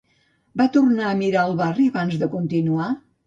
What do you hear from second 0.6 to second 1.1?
Va tornar